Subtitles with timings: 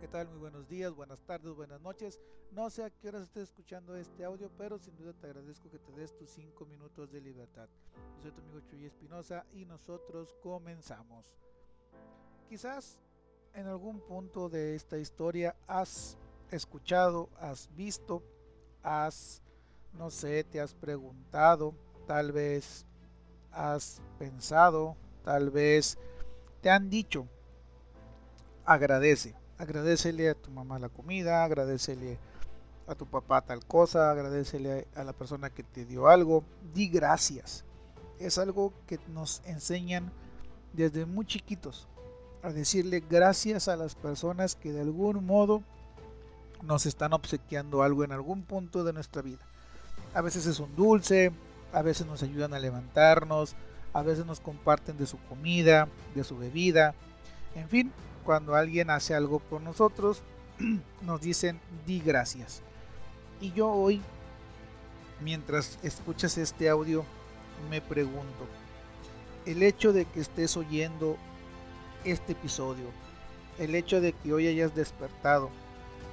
[0.00, 0.28] ¿Qué tal?
[0.28, 2.20] Muy buenos días, buenas tardes, buenas noches.
[2.52, 5.78] No sé a qué horas estés escuchando este audio, pero sin duda te agradezco que
[5.78, 7.68] te des tus 5 minutos de libertad.
[8.16, 11.26] Yo soy tu amigo Chuy Espinosa y nosotros comenzamos.
[12.48, 12.98] Quizás
[13.54, 16.16] en algún punto de esta historia has
[16.52, 18.22] escuchado, has visto,
[18.84, 19.42] has,
[19.94, 21.74] no sé, te has preguntado,
[22.06, 22.86] tal vez
[23.50, 25.98] has pensado, tal vez
[26.60, 27.26] te han dicho,
[28.64, 32.18] agradece agradecele a tu mamá la comida, agradecele
[32.86, 37.64] a tu papá tal cosa, agradecele a la persona que te dio algo, di gracias.
[38.18, 40.10] Es algo que nos enseñan
[40.72, 41.86] desde muy chiquitos
[42.42, 45.62] a decirle gracias a las personas que de algún modo
[46.62, 49.44] nos están obsequiando algo en algún punto de nuestra vida.
[50.14, 51.32] A veces es un dulce,
[51.72, 53.54] a veces nos ayudan a levantarnos,
[53.92, 56.94] a veces nos comparten de su comida, de su bebida,
[57.54, 57.92] en fin,
[58.28, 60.20] cuando alguien hace algo por nosotros,
[61.00, 62.60] nos dicen di gracias.
[63.40, 64.02] Y yo hoy,
[65.22, 67.06] mientras escuchas este audio,
[67.70, 68.44] me pregunto,
[69.46, 71.16] el hecho de que estés oyendo
[72.04, 72.84] este episodio,
[73.58, 75.48] el hecho de que hoy hayas despertado,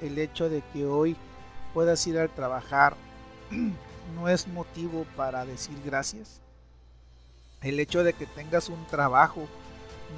[0.00, 1.18] el hecho de que hoy
[1.74, 2.96] puedas ir al trabajar,
[4.14, 6.40] no es motivo para decir gracias.
[7.60, 9.46] El hecho de que tengas un trabajo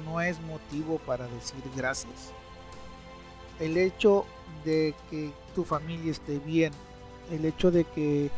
[0.05, 2.31] no es motivo para decir gracias.
[3.59, 4.25] El hecho
[4.63, 6.73] de que tu familia esté bien,
[7.31, 8.29] el hecho de que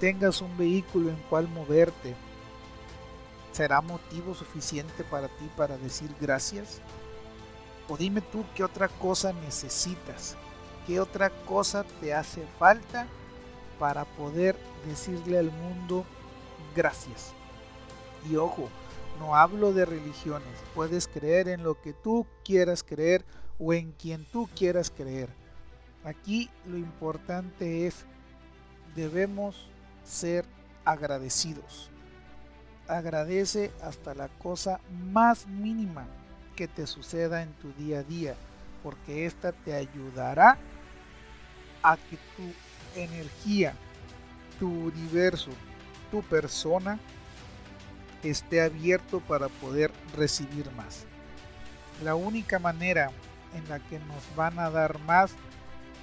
[0.00, 2.14] tengas un vehículo en cual moverte,
[3.52, 6.80] ¿será motivo suficiente para ti para decir gracias?
[7.88, 10.36] O dime tú qué otra cosa necesitas,
[10.86, 13.06] qué otra cosa te hace falta
[13.78, 16.04] para poder decirle al mundo
[16.74, 17.32] gracias.
[18.28, 18.68] Y ojo,
[19.18, 20.48] no hablo de religiones.
[20.74, 23.24] Puedes creer en lo que tú quieras creer
[23.58, 25.28] o en quien tú quieras creer.
[26.04, 28.04] Aquí lo importante es,
[28.94, 29.68] debemos
[30.04, 30.44] ser
[30.84, 31.90] agradecidos.
[32.86, 34.80] Agradece hasta la cosa
[35.12, 36.06] más mínima
[36.56, 38.34] que te suceda en tu día a día,
[38.82, 40.58] porque esta te ayudará
[41.82, 43.74] a que tu energía,
[44.58, 45.50] tu universo,
[46.10, 46.98] tu persona
[48.30, 51.04] esté abierto para poder recibir más.
[52.02, 53.10] La única manera
[53.54, 55.32] en la que nos van a dar más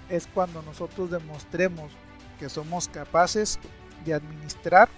[0.10, 1.92] es cuando nosotros demostremos
[2.40, 3.60] que somos capaces
[4.06, 4.90] de administrar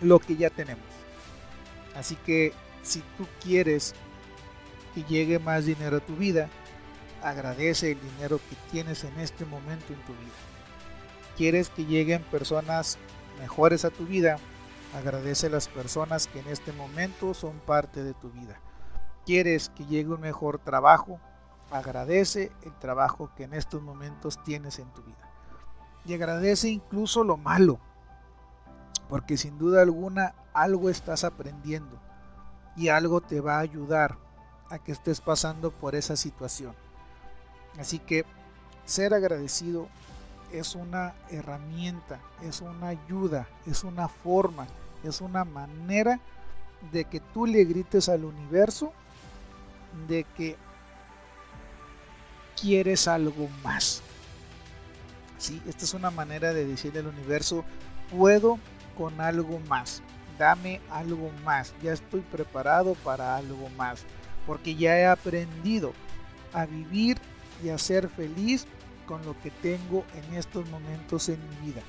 [0.00, 0.84] lo que ya tenemos.
[1.96, 3.94] Así que si tú quieres
[4.94, 6.48] que llegue más dinero a tu vida,
[7.22, 10.32] agradece el dinero que tienes en este momento en tu vida.
[11.36, 12.98] Quieres que lleguen personas
[13.40, 14.38] mejores a tu vida,
[14.94, 18.60] Agradece a las personas que en este momento son parte de tu vida.
[19.24, 21.20] ¿Quieres que llegue un mejor trabajo?
[21.70, 25.30] Agradece el trabajo que en estos momentos tienes en tu vida.
[26.04, 27.78] Y agradece incluso lo malo,
[29.08, 32.00] porque sin duda alguna algo estás aprendiendo
[32.76, 34.18] y algo te va a ayudar
[34.70, 36.74] a que estés pasando por esa situación.
[37.78, 38.24] Así que
[38.84, 39.88] ser agradecido
[40.52, 44.66] es una herramienta, es una ayuda, es una forma
[45.04, 46.20] es una manera
[46.92, 48.92] de que tú le grites al universo
[50.08, 50.56] de que
[52.60, 54.02] quieres algo más.
[55.38, 55.60] ¿Sí?
[55.66, 57.64] Esta es una manera de decirle al universo,
[58.10, 58.58] puedo
[58.96, 60.02] con algo más,
[60.38, 64.04] dame algo más, ya estoy preparado para algo más,
[64.46, 65.94] porque ya he aprendido
[66.52, 67.18] a vivir
[67.64, 68.66] y a ser feliz
[69.10, 71.82] con lo que tengo en estos momentos en mi vida.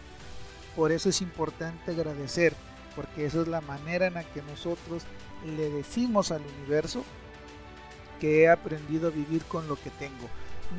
[0.75, 2.55] Por eso es importante agradecer,
[2.95, 5.03] porque esa es la manera en la que nosotros
[5.45, 7.03] le decimos al universo
[8.19, 10.27] que he aprendido a vivir con lo que tengo.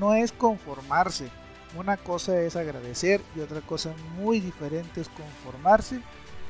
[0.00, 1.30] No es conformarse,
[1.78, 6.00] una cosa es agradecer y otra cosa muy diferente es conformarse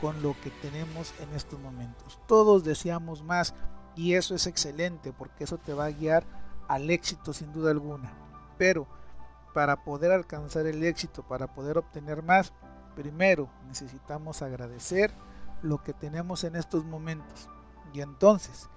[0.01, 2.19] con lo que tenemos en estos momentos.
[2.27, 3.53] Todos deseamos más
[3.95, 6.25] y eso es excelente porque eso te va a guiar
[6.67, 8.15] al éxito sin duda alguna.
[8.57, 8.87] Pero
[9.53, 12.53] para poder alcanzar el éxito, para poder obtener más,
[12.95, 15.13] primero necesitamos agradecer
[15.63, 17.49] lo que tenemos en estos momentos.
[17.93, 18.69] Y entonces,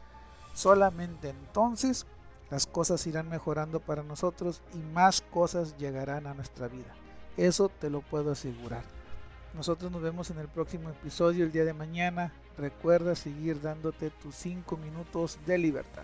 [0.53, 2.05] solamente entonces,
[2.49, 6.93] las cosas irán mejorando para nosotros y más cosas llegarán a nuestra vida.
[7.37, 8.83] Eso te lo puedo asegurar.
[9.53, 12.33] Nosotros nos vemos en el próximo episodio el día de mañana.
[12.57, 16.03] Recuerda seguir dándote tus 5 minutos de libertad.